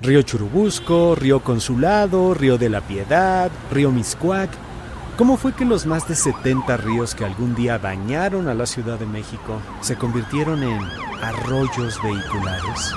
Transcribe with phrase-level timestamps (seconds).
[0.00, 4.48] Río Churubusco, Río Consulado, Río de la Piedad, Río Miscuac.
[5.16, 8.96] ¿Cómo fue que los más de 70 ríos que algún día bañaron a la Ciudad
[8.96, 10.78] de México se convirtieron en
[11.20, 12.94] arroyos vehiculares?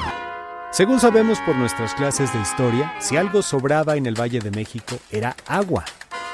[0.70, 4.98] Según sabemos por nuestras clases de historia, si algo sobraba en el Valle de México
[5.10, 5.86] era agua.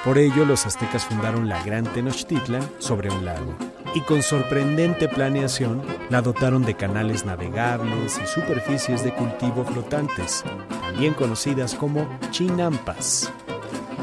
[0.03, 3.55] Por ello, los aztecas fundaron la Gran Tenochtitlan sobre un lago
[3.97, 10.43] y con sorprendente planeación la dotaron de canales navegables y superficies de cultivo flotantes,
[10.81, 13.31] también conocidas como chinampas.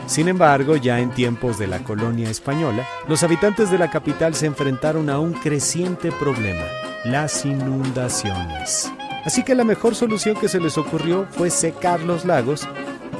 [0.09, 4.47] Sin embargo, ya en tiempos de la colonia española, los habitantes de la capital se
[4.47, 6.65] enfrentaron a un creciente problema,
[7.05, 8.92] las inundaciones.
[9.25, 12.69] Así que la mejor solución que se les ocurrió fue secar los lagos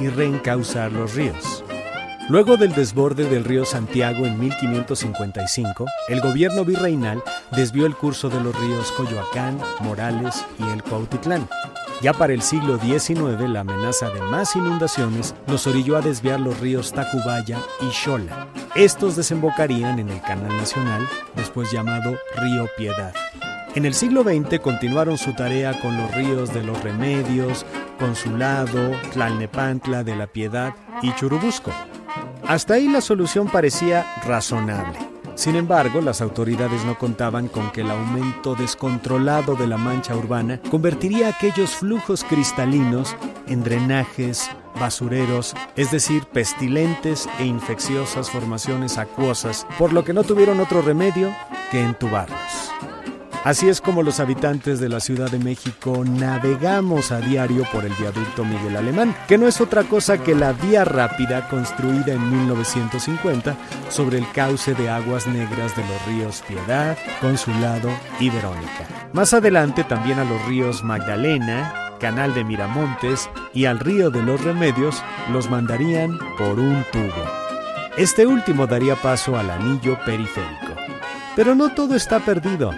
[0.01, 1.64] y reencauzar los ríos.
[2.27, 7.21] Luego del desborde del río Santiago en 1555, el gobierno virreinal
[7.55, 11.47] desvió el curso de los ríos Coyoacán, Morales y el Cuautitlán.
[12.01, 16.59] Ya para el siglo XIX, la amenaza de más inundaciones nos orilló a desviar los
[16.59, 18.47] ríos Tacubaya y Xola.
[18.73, 23.13] Estos desembocarían en el Canal Nacional, después llamado Río Piedad.
[23.75, 27.67] En el siglo XX continuaron su tarea con los ríos de los Remedios,
[27.99, 31.71] Consulado, Tlalnepantla de la Piedad y Churubusco.
[32.47, 34.99] Hasta ahí la solución parecía razonable.
[35.33, 40.61] Sin embargo, las autoridades no contaban con que el aumento descontrolado de la mancha urbana
[40.69, 43.15] convertiría aquellos flujos cristalinos
[43.47, 50.59] en drenajes, basureros, es decir, pestilentes e infecciosas formaciones acuosas, por lo que no tuvieron
[50.59, 51.35] otro remedio
[51.71, 52.64] que entubarlos.
[53.45, 57.93] Así es como los habitantes de la Ciudad de México navegamos a diario por el
[57.93, 63.55] viaducto Miguel Alemán, que no es otra cosa que la vía rápida construida en 1950
[63.89, 69.11] sobre el cauce de aguas negras de los ríos Piedad, Consulado y Verónica.
[69.13, 74.43] Más adelante también a los ríos Magdalena, Canal de Miramontes y al río de los
[74.43, 77.29] Remedios los mandarían por un tubo.
[77.95, 80.73] Este último daría paso al anillo periférico.
[81.35, 82.71] Pero no todo está perdido.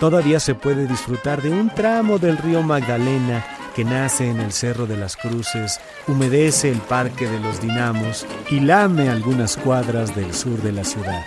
[0.00, 3.44] Todavía se puede disfrutar de un tramo del río Magdalena
[3.74, 8.60] que nace en el Cerro de las Cruces, humedece el Parque de los Dinamos y
[8.60, 11.22] lame algunas cuadras del sur de la ciudad.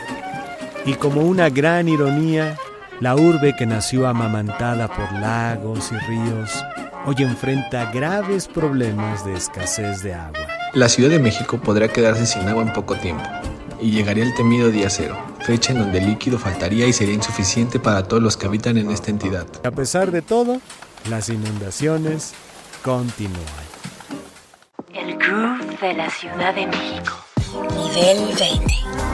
[0.85, 2.57] Y como una gran ironía,
[2.99, 6.63] la urbe que nació amamantada por lagos y ríos
[7.05, 10.47] hoy enfrenta graves problemas de escasez de agua.
[10.73, 13.23] La Ciudad de México podrá quedarse sin agua en poco tiempo
[13.81, 17.79] y llegaría el temido día cero, fecha en donde el líquido faltaría y sería insuficiente
[17.79, 19.47] para todos los que habitan en esta entidad.
[19.63, 20.61] A pesar de todo,
[21.09, 22.33] las inundaciones
[22.83, 23.41] continúan.
[24.93, 27.13] El groove de la Ciudad de México.
[27.75, 29.10] Nivel 20.